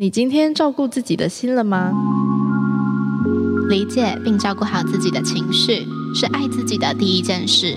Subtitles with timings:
[0.00, 1.92] 你今天照顾自己的心了吗？
[3.68, 7.74] 理解并照顾好自己的情绪，是爱自己的第一件事。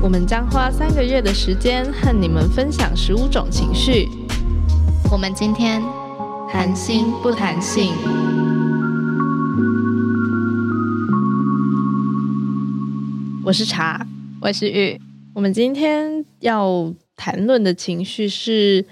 [0.00, 4.08] 我们将花三个月的时间和你们分享十五种情绪。
[5.10, 5.82] 我们今天
[6.48, 7.92] 谈心不谈性。
[13.44, 14.06] 我是茶，
[14.40, 15.00] 我是玉。
[15.34, 18.86] 我们今天要谈论的情绪是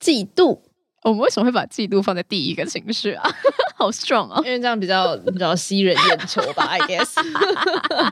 [0.00, 0.58] 嫉妒。
[1.02, 3.30] 我们为什么会把嫉妒放在第一个情绪啊？
[3.76, 4.42] 好 strong 啊！
[4.44, 7.14] 因为这样比较比较吸人眼球吧，I guess。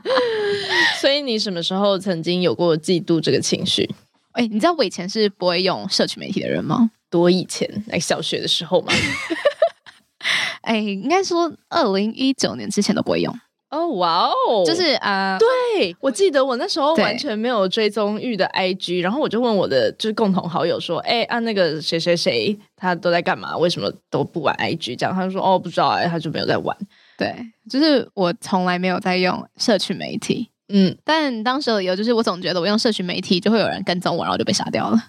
[1.01, 3.89] 所以你什么时候曾经有过嫉妒这个情绪？
[4.31, 6.89] 哎，你知道我以前是不会用社群媒体的人吗？
[7.09, 8.93] 多以前，哎小学的时候嘛。
[10.61, 13.37] 哎，应该说二零一九年之前都不会用。
[13.69, 23.57] 哦，哇哦，就是啊，对我记得我那时候完全没有追踪玉的 IG，然后我就问我的就是共同好友说，哎，啊那个谁谁谁他都在干嘛？
[23.57, 24.97] 为什么都不玩 IG？
[24.97, 26.75] 这样他就说，哦，不知道哎，他就没有在玩。
[27.17, 27.35] 对，
[27.69, 35.03] 就是我从来没有在用社群媒体，嗯，但当时的理由就是我总觉得我用社群媒体就会有人跟踪我，然后就被杀掉了。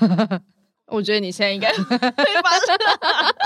[0.88, 2.76] 我觉得你现在应该被发现。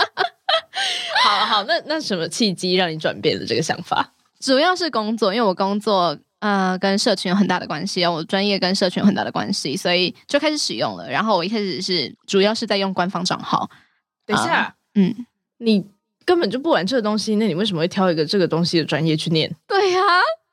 [1.22, 4.12] 好好，那那什么契机让你转变了这个想法？
[4.40, 11.10] 主要是工作，因为我工作呃跟社群有很大的关系，我专业跟社群有很大的关系，所以就开始使用了。
[11.10, 13.68] 然后我一开始是主要是在用官方账号。
[14.24, 15.14] 等一下，嗯，
[15.58, 15.86] 你
[16.24, 19.54] 根本就不玩这个东西，那你为什么会挑一个这个东西的专业去念？
[19.68, 20.00] 对呀，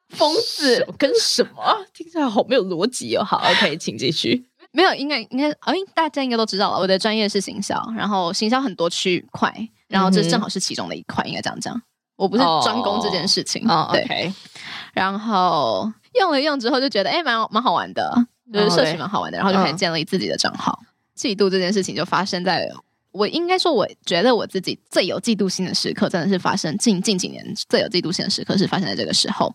[0.10, 1.86] 疯子跟什么？
[1.94, 3.24] 听起来好没有逻辑哦。
[3.24, 4.46] 好，OK，请继续。
[4.72, 9.54] 没有，应该应该，哎，大家应该都知道了，我的专业是行销，然后行销很多区块，
[9.88, 11.80] 然后这正好是其中的一块，应该这样讲。
[12.24, 14.32] 我不是专攻这件事情，哦、对。
[14.94, 18.16] 然后用了用之后就觉得，哎，蛮蛮好玩的，
[18.54, 20.80] 就是社群蛮好玩的，然后就开始建立自己的账号。
[21.18, 22.70] 嫉妒这件事情就发生在
[23.12, 29.54] 我应该说，我觉得我自己最有嫉妒心的时刻，真的是发生近近几年最有嫉妒心的时刻是发生在这个时候。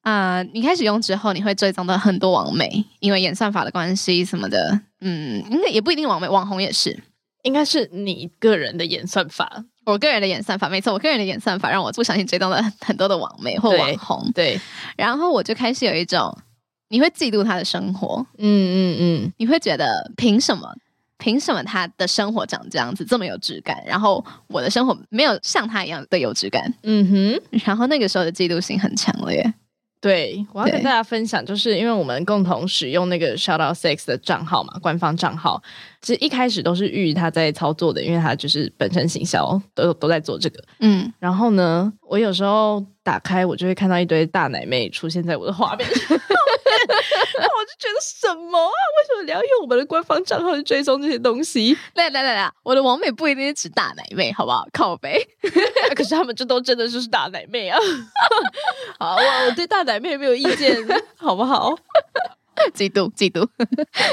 [0.00, 6.98] 啊，你开始用之后，你会追踪到很多网美，因为演算法的关系什么的，嗯，应该也不一定网美，网红也是，
[7.42, 9.62] 应该是你个人的演算法。
[9.90, 14.60] 我个人的演算法，没错，我个人的演算法让我不小心追到了很多的网媒或网红，对，
[14.96, 16.36] 然后我就开始有一种
[16.88, 20.74] 你会嫉妒他的生活，嗯嗯嗯，你会觉得凭什么？
[21.18, 29.52] 凭什么他的生活长这样子这么有质感，然后我的生活没有像他一样的有质感，嗯哼，然后那个时候的嫉妒心很强烈。
[30.00, 35.62] 对，我要跟大家分享，就是因为我们共同使用那个 Shout Out Sex 的账号嘛，官方账号，
[36.00, 45.86] 其实一开始都是玉他在操作的，因为他就是本身行销都都在做这个，嗯，然后呢，我有时候打开我就会看到一堆大奶妹出现在我的画面。
[46.88, 48.70] 我就觉得什么啊？
[48.70, 51.76] 为什么你要用我们的官方账号去追踪这些东西？
[51.94, 54.66] 来来来来，我的王美不一定是指大奶妹，好不好？
[54.72, 55.20] 靠背，
[55.94, 57.78] 可是他们这都真的就是大奶妹啊！
[58.98, 60.76] 好，我我对大奶妹没有意见，
[61.16, 61.74] 好不好？
[62.74, 63.48] 嫉妒，嫉妒。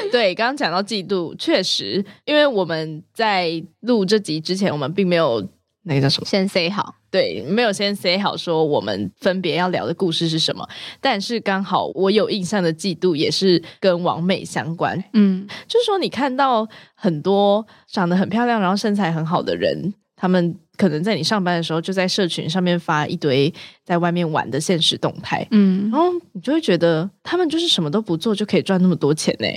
[0.09, 5.45] 对，刚刚讲到嫉妒，确实，因为我们在录这集之前，我们并没有
[5.87, 6.93] 那个叫什么，先 say 好。
[7.09, 10.67] 对，没有先 say 好说我们分别要聊的故事是什么，
[11.01, 15.01] 但是刚好我有印象的季度也是跟王美相关。
[15.13, 23.51] 嗯，就是说你看到很多长得很漂亮，然后身材很好的人，他们可能在你上班的时候就在社群上面发一堆
[23.85, 25.47] 在外面玩的现实动态。
[25.51, 29.47] 嗯，然后你就会觉得他们就是什么都不做就可以赚那么多钱呢？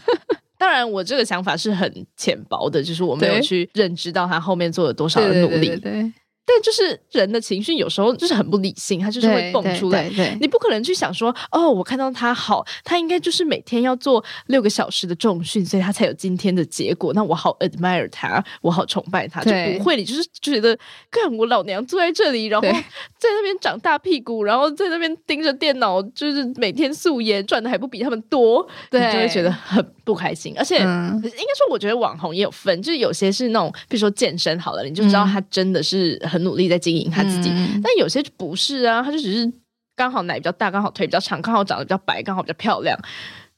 [0.00, 0.29] 当
[0.70, 5.76] 然，我这个想法是很浅薄的，就是我没有去认知到他后面做了多少的努力。
[5.76, 6.12] 对。
[6.52, 10.10] 但就是人的情绪有时候就是很不理性，他就是会蹦出来。
[10.40, 17.12] 你不可能去想说，哦，我看到他好，他应该就是每天要做六个小时的重训，所以他才有今天的结果。
[17.14, 19.96] 那我好 admire 他，我好崇拜他，就不会。
[19.96, 20.76] 你就是觉得，
[21.08, 30.52] 看我老娘坐在这里，然后在那边长大屁股，然后在那边盯着电脑，就是每天素颜赚的还不比他们多，你就会觉得很不开心。
[30.58, 36.39] 而且应该说，我觉得网红也有分，就是有些是那种，比如说健身好了，你就知道他真的是很。
[36.40, 37.50] 努力在经营他自己，
[37.82, 39.52] 但有些就不是啊，他就只是
[39.96, 42.98] 刚好奶比较大，刚好腿比较长，刚好长得比较白，刚好比较漂亮，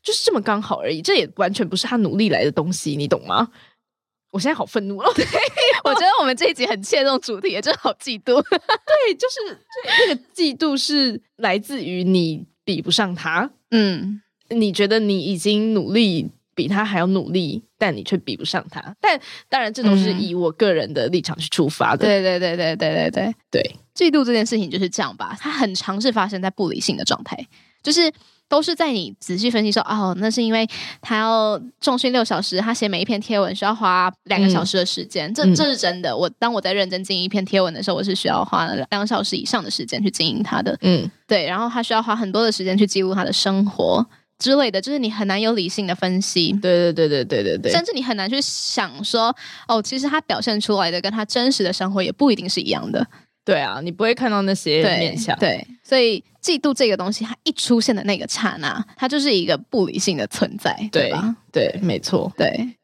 [0.03, 1.01] 就是这么刚好而已。
[1.03, 3.49] 这也完全不是他努力来的东西，你懂吗？
[4.33, 5.05] 我现在好愤怒哦！
[5.85, 8.41] 我觉得我们这一集很切中主题，真的好嫉妒。
[8.49, 9.59] 对，就是
[10.09, 16.31] 那个嫉妒是来自于你比不上他，嗯，你觉得你已经努力。
[16.55, 18.81] 比他还要努力，但你却比不上他。
[19.01, 22.07] 但当然，这都是以我个人的立场去出发的。
[22.07, 25.37] 对对对对对对对对，嫉妒这件事情就是这样吧。
[25.41, 27.37] 它很常是发生在不理性的状态，
[27.83, 28.09] 就是
[28.49, 30.65] 都是在你仔细分析说，哦，那是因为
[31.01, 36.17] 他要重训六小时，他写每一篇贴文需要花两个小时的时间，这这是真的。
[36.17, 40.79] 我当我在认真经营一篇贴文的时候，我是需要花两个小时以上的时间去经营它的。
[40.83, 44.07] 嗯，对，然后他需要花很多的时间去记录他的生活
[44.43, 46.53] 之类的，就是你很难有理性的分析。
[46.55, 49.35] 对对对对对对对，甚至你很难去想说，
[49.69, 53.07] 哦，其实他表现出来的跟他真实的生活也不一定是一样的。
[53.45, 55.39] 对啊，你不会看到那些面相。
[55.39, 61.37] 对，所以嫉妒这个东西，它一出现的那个刹那，它就是一个不理性的存在，对吧？
[61.53, 62.33] 对，没错。
[62.37, 62.77] 对，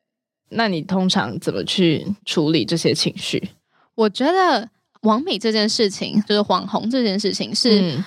[0.50, 3.50] 那你通常怎么去处理这些情绪？
[3.94, 4.68] 我觉得
[5.02, 8.02] 王美这件事情，就是网红这件事情，是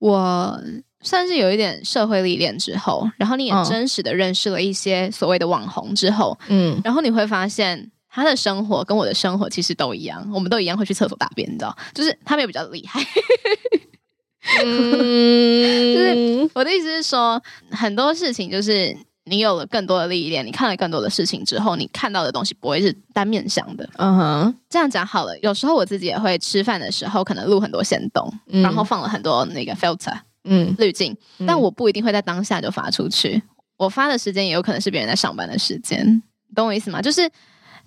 [0.00, 0.60] 我
[1.04, 7.92] 算是有一点社会历练之后，然后你也真实的认识了一些所谓的网红之后，嗯，然后你会发现。
[8.16, 11.76] 他的生活跟我的生活其实都一样，我们都一样会去厕所大便，你知道？
[11.92, 13.00] 就是他们也比较厉害。
[14.62, 17.42] 就是我的意思是说，
[17.72, 23.90] 很多事情就是你有了更多的历练，你看了更多的事情之后，你看到的东西不会是单面向的。
[23.96, 25.36] 嗯哼，这样讲好了。
[25.40, 33.42] 有时候我自己也会吃饭的时候，可能录很多线动，然后放了很多那个 filter，嗯，滤镜，但我不一定会在当下就发出去。
[33.76, 36.22] 我发的时间也有可能是别人在上班的时间，
[36.54, 37.02] 懂我意思吗？
[37.02, 37.30] 就是。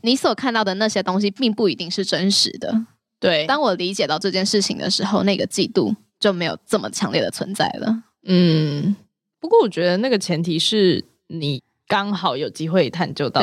[0.02, 2.72] 你所看到的那些东西，并不一定是真实的。
[3.20, 8.04] 对，当我理解到这件事情的时候，那个嫉妒就没有这么强烈的存在了。
[8.28, 8.96] 嗯，
[9.40, 13.42] 不过我觉得那个前提是你刚好有机会探究到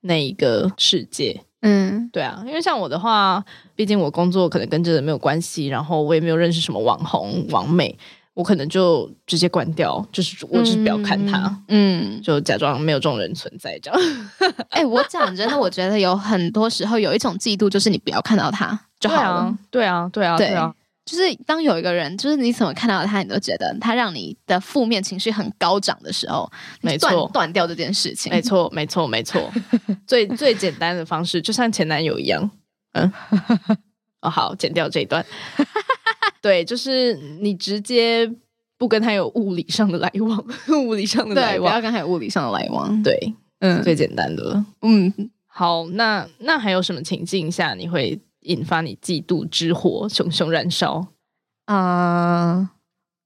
[0.00, 1.38] 那一个世界。
[1.60, 3.44] 嗯，对啊，因为像我的话，
[3.76, 7.94] 毕竟我工作可能跟这个没有关系，然后我也没有认识什么网红、网美。
[8.34, 14.00] 我可能就直接关掉，就是我只是不要看他，嗯，就假装没有这种人存在这样。
[14.70, 19.58] 哎，我讲真的，我觉得有很多时候有一种嫉妒，就是你不要看到他就好了。
[19.70, 20.74] 对啊，对啊，对啊，
[21.04, 26.50] 就是当有一个人，就是你怎么看到他，你都觉得他让你的负面情绪很高涨的时候，
[26.80, 28.32] 没错，断掉这件事情。
[28.32, 29.52] 没错，没错，没错。
[30.06, 32.50] 最最简单的方式，就像前男友一样，
[32.92, 33.12] 嗯，
[34.22, 35.22] 哦，好，剪掉这一段。
[36.42, 38.30] 对，就是你直接
[38.76, 40.44] 不跟他有物理上的来往，
[40.84, 43.02] 物理上的来往，不要跟他有物理上的来往。
[43.02, 43.16] 对，
[43.60, 44.66] 嗯，最简单的了。
[44.82, 51.06] 嗯， 好，那那还有什么情境下你会引发你嫉妒之火熊熊燃烧
[51.66, 52.72] 啊？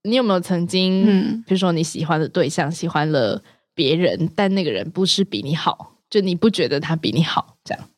[0.03, 3.43] 你有没有曾经，比如说你喜欢的对象喜欢了
[3.75, 7.89] 别人，但那个人不是比你好，就你不觉得他比你好，这样？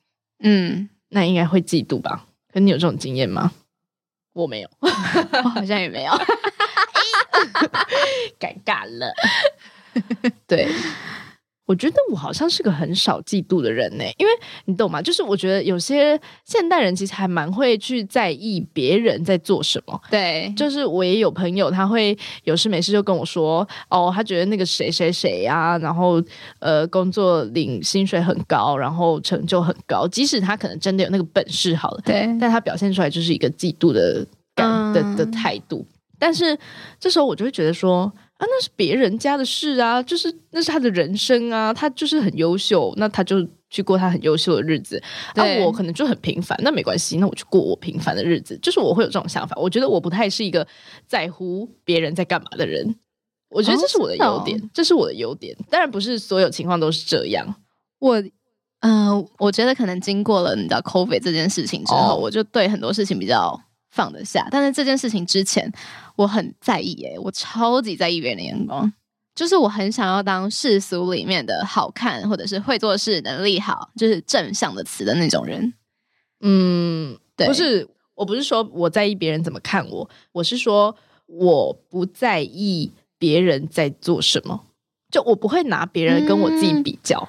[0.44, 2.26] 嗯，那应该会嫉妒吧？
[2.53, 3.53] 可你有这种经验吗？
[4.33, 4.89] 我没有，我
[5.51, 6.13] 好像也没有，
[8.39, 9.13] 尴尬了。
[10.47, 10.69] 对。
[11.69, 14.32] 我觉得我好像是个很少嫉妒的人呢，因为
[14.65, 15.03] 你懂吗？
[15.03, 20.00] 就是我觉得有些现代人其实还蛮会去在意别人在做什么。
[20.11, 26.23] 对，就是我也有朋友，他会有事没事就跟我说，哦，他觉得那个谁谁谁呀，然后
[26.59, 35.87] 呃，工作领薪水很高，然后成就很高，即使他可能真的有那个本事，好了，对，但他表现出来就是一个嫉妒的感的的态度。
[36.19, 36.59] 但是
[36.99, 38.11] 这时候我就会觉得说。
[38.38, 45.02] 啊，那是别人家的事啊，就是那是他的人生啊，他就是很优秀，那他就去过他很优秀的日子。
[45.35, 48.56] 那我可能就很平凡，那没关系，那我去过我平凡的日子。
[48.62, 50.64] 就是我会有这种想法，我觉得我不太是一个
[51.06, 52.94] 在乎别人在干嘛的人。
[53.50, 55.56] 我觉得这是我的优点，这是我的优点。
[55.69, 57.56] 当然不是所有情况都是这样。
[57.99, 58.23] 我，
[58.82, 63.61] 嗯，我觉得可能经过了你知道 COVID 这件事情之后，我就对很多事情比较。
[63.90, 65.71] 放得下，但是这件事情之前
[66.16, 68.92] 我很在意诶，我超级在意别人的眼光，
[69.35, 75.73] 就是我很想要当世俗里面的好看，或者是会做事、能力好，就是正向的词的那种人。
[76.40, 80.95] 嗯，不是，我不是说我在意别人怎么看我，我是说
[81.26, 84.64] 我不在意别人在做什么，
[85.11, 87.28] 就我不会拿别人跟我自己比较。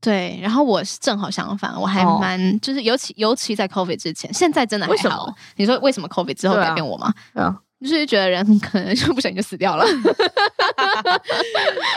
[0.00, 5.34] 对，然后我是正好相反，我还蛮就是尤其尤其在 COVID 之前，现在真的还好。
[5.56, 7.12] 你说为什么 COVID 之后改变我吗？
[7.34, 9.84] 啊，就是觉得人可能就不小心就死掉了，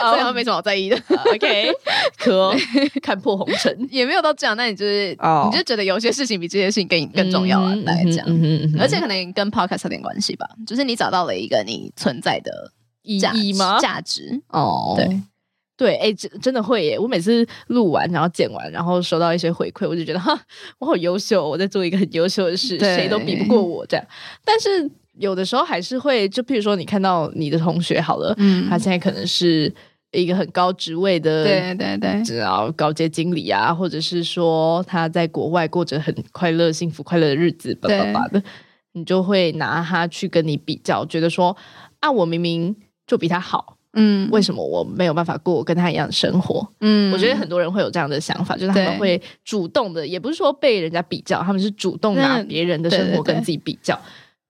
[0.00, 1.00] 所以没什么好在意的。
[1.32, 1.72] OK，
[2.18, 2.52] 可
[3.00, 5.16] 看破红尘也没有到这样，那你就是
[5.50, 8.26] 你就觉得有些事情比这些事情更更重要来讲，
[8.80, 13.78] 而且可能跟 Podcast 有点关系吧，就是你找到了一个你存在的意义吗？
[13.80, 15.20] 价值哦，对。
[15.76, 16.98] 对，哎，真真的会耶！
[16.98, 20.38] 我每次录完，然后剪完，然后收到一些回馈，我就觉得哈，
[20.78, 24.06] 我好优秀，我在做一个很优秀的事，谁都比不过我这样。
[24.44, 24.88] 但是
[25.18, 29.72] 有的时候还是会，就譬如说，你看到你的同学好了，嗯，他现在可能是
[30.12, 38.40] 一个很高职位的，对对对，只要高阶经理啊，或者是说他在国外过着很快乐、幸福、快乐的日子，叭叭叭的，
[38.92, 41.56] 你就会拿他去跟你比较，觉得说
[42.00, 42.76] 啊，我明明
[43.06, 43.78] 就比他好。
[43.94, 46.66] 嗯，为什么我没有办法过跟他一样的生活？
[46.80, 53.98] 嗯，我觉得很多人会有这样的想法，就是他们会主动的，也不是说被人家比较，他们是主动拿别人的生活跟自己比较。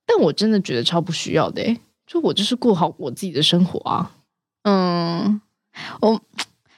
[0.07, 1.63] 但我真的觉得超不需要的，
[2.07, 4.13] 就我就是过好我自己的生活啊。
[4.65, 5.41] 嗯，
[6.01, 6.21] 我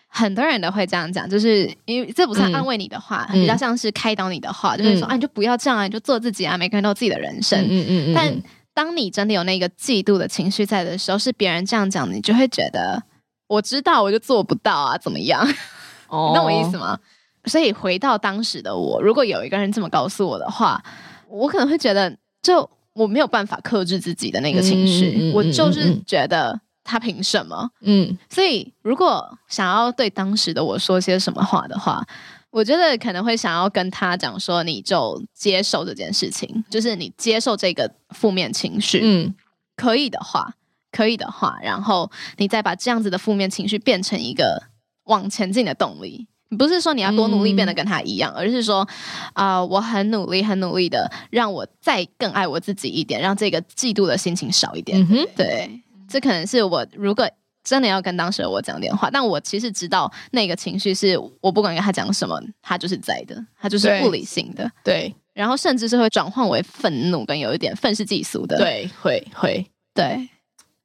[0.09, 7.61] 很多人都会这样讲，就是因为这不算安慰你的话，比较像是开导你的话，就是说啊，你就不要这样啊，你就做自己啊，每个人都有自己的人生。
[7.62, 8.14] 嗯嗯嗯。
[8.14, 8.35] 但
[8.74, 13.02] 当你真的有那个嫉妒的情绪在的时候，是别人这样讲，你就会觉得
[13.46, 15.46] 我知道，我就做不到啊，怎么样？
[16.08, 16.98] 哦，懂我意思吗？
[17.46, 20.82] 所以回到当时的我，如果有一个人这么告诉我的话，
[21.28, 27.70] 我可能会觉得，就我没有办法克制自己的那个情绪，我就是觉得他凭什么？
[27.80, 32.06] 嗯，所以如果想要对当时的我说些什么话的话。
[32.50, 39.34] 我觉得可能会想要跟他讲说，你就接受这件事情，就是你接受这个负面情绪，嗯，
[39.74, 40.54] 可以的话，
[40.92, 44.62] 可以的话，然后你再把这样子的负面情绪变成一个
[45.06, 46.28] 往前进的动力。
[46.56, 48.86] 不是说你要多努力变得跟他一样，而是说
[49.32, 55.04] 啊，我很努力，很努力的让我再更爱我自己一点，让这个嫉妒的心情少一点。
[55.10, 55.68] 嗯对，
[56.14, 57.28] 这可能是我如果。
[57.66, 70.28] 真的要跟当时的我讲电话，但我其实知道那个情绪是我不管跟他讲什么，他就是在的，他就是不理性的，对，然后甚至是会转换为愤怒，跟有一点愤世嫉俗的，对，会会，对，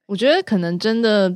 [0.05, 1.29] 我觉得可能真的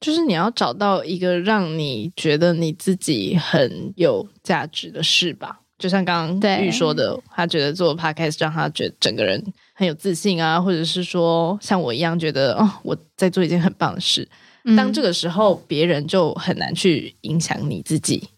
[0.00, 9.40] 就是你要找到一个让你觉得你自己很有价值的事吧，就像刚刚玉说的，他觉得做 podcast 让他觉得整个人
[9.78, 14.28] 很有自信啊，或者是说像我一样觉得哦，我在做一件很棒的事。
[14.76, 18.28] 当这个时候，别人就很难去影响你自己。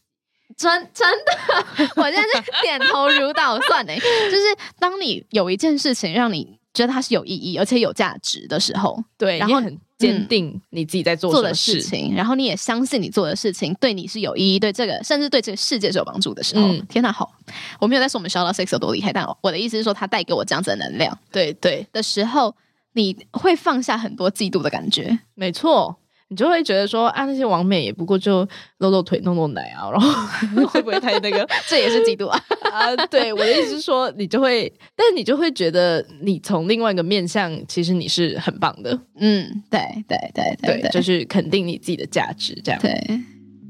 [0.54, 3.96] 真真的，我现在是点头如捣蒜哎。
[3.96, 4.42] 就是
[4.78, 11.80] 当你有一件事情让你觉得它是有意义而且有价值的时候，对，然后很坚定你自己在做做的事。
[11.80, 17.30] 情，然后你也相信你做的事情对你是有意义，对这个甚至对这个世界是有帮助的时候，天哪，好！
[17.78, 21.86] 我没有在说我们小到 six 有多厉害，但我的意思是说，它带给我这样子的能量，对对。
[21.92, 22.54] 的时候，
[22.94, 25.96] 你会放下很多嫉妒的感觉，没错。
[26.30, 28.46] 你就会觉得说啊，那些网美也不过就
[28.78, 30.08] 露露腿、弄弄奶啊，然后
[30.70, 31.46] 会不会太那个？
[31.66, 32.40] 这也是嫉妒啊！
[32.72, 38.96] 啊，对，我的意思是说，你就会，但是你就会觉得，你从另外一个面向，其实你是很棒的。
[39.18, 42.80] 嗯，对对对对，就是肯定你自己的价值，这样。
[42.80, 42.92] 对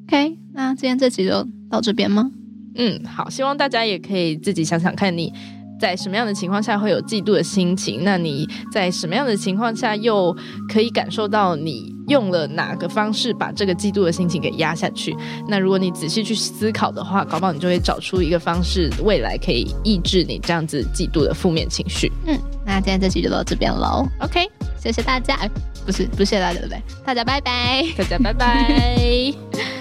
[0.07, 2.31] ，OK，那今天这集就到这边吗？
[2.75, 5.33] 嗯，好，希望大家也可以自己想想看你。
[5.81, 8.05] 在什么样的情况下会有嫉妒的心情？
[8.05, 10.31] 那你在什么样的情况下又
[10.71, 15.17] 可以感受到你用了哪个方式把这个嫉妒的心情给压下去？
[15.49, 22.13] 那如果你仔细去思考的话，搞不好你就会找出一个方式，未来可以抑制你这样子嫉妒的负面情绪。
[22.27, 24.07] 嗯，那今天这期就到这边喽。
[24.21, 24.51] OK，
[24.83, 25.39] 谢谢大家。
[25.87, 26.83] 不是，不是谢谢大家，对不对？
[27.07, 29.33] 大家拜拜，大家拜拜。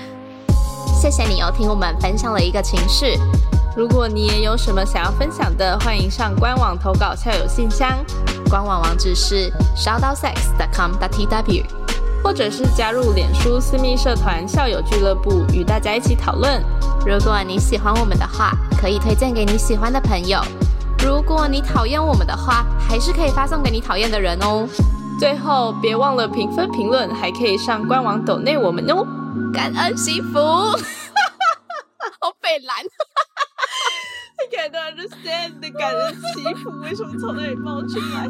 [1.02, 3.18] 谢谢你哦，听我们分享了一个情绪。
[3.76, 8.04] 如果你也有什么想要分享的，欢迎上官网投稿校友信箱，
[8.50, 11.64] 官网网址是 shoutsex.com.tw，
[12.24, 16.64] 或者是加入脸书私密社团校友俱乐部，与大家一起讨论。
[17.06, 20.40] 如果你喜欢我们的话，可以推荐给你喜欢的朋友；
[21.04, 24.68] 如果你讨厌我们的话，还是可以发送给你讨厌的人哦。
[25.20, 29.06] 最后，别忘了评分评论，还可以上官网抖内我们哦。
[29.54, 30.40] 感恩惜福，
[32.20, 32.78] 好北蓝。
[34.40, 38.28] I can't understand 的感人媳妇为什么从那里冒出来？